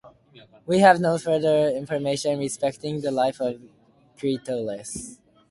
[0.65, 3.61] We have no further information respecting the life of
[4.17, 5.19] Critolaus.